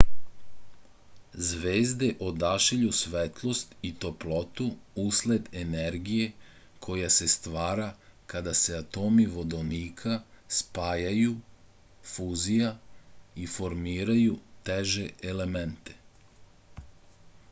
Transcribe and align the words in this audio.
звезде 1.47 2.07
одашиљу 2.27 2.93
светлост 2.99 3.75
и 3.89 3.91
топлоту 4.05 4.67
услед 5.03 5.51
енергије 5.65 6.25
која 6.87 7.11
се 7.17 7.27
ствара 7.35 7.87
када 8.35 8.55
се 8.63 8.75
атоми 8.79 9.27
водоника 9.37 10.17
спајају 10.63 11.37
фузија 12.15 12.73
и 13.45 13.49
формирају 13.59 14.43
теже 14.71 15.07
елементе 15.35 15.99